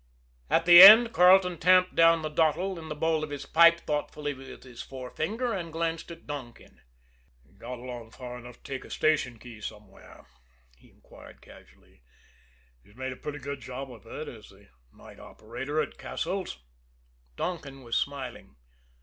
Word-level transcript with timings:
At 0.49 0.65
the 0.65 0.81
end, 0.81 1.13
Carleton 1.13 1.59
tamped 1.59 1.93
down 1.93 2.23
the 2.23 2.29
dottle 2.29 2.79
in 2.79 2.89
the 2.89 2.95
bowl 2.95 3.23
of 3.23 3.29
his 3.29 3.45
pipe 3.45 3.81
thoughtfully 3.81 4.33
with 4.33 4.63
his 4.63 4.81
forefinger 4.81 5.53
and 5.53 5.71
glanced 5.71 6.09
at 6.09 6.25
Donkin. 6.25 6.81
"Got 7.59 7.77
along 7.77 8.09
far 8.09 8.39
enough 8.39 8.63
to 8.63 8.63
take 8.63 8.83
a 8.83 8.89
station 8.89 9.37
key 9.37 9.61
somewhere?" 9.61 10.25
he 10.75 10.89
inquired 10.89 11.39
casually. 11.43 12.01
"He's 12.83 12.95
made 12.95 13.13
a 13.13 13.15
pretty 13.15 13.37
good 13.37 13.61
job 13.61 13.91
of 13.91 14.07
it 14.07 14.27
as 14.27 14.49
the 14.49 14.69
night 14.91 15.19
operator 15.19 15.79
at 15.79 15.99
Cassil's." 15.99 16.57
Donkin 17.35 17.83
was 17.83 17.95
smiling. 17.95 18.55